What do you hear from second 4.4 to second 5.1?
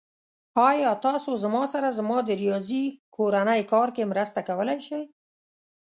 کولی شئ؟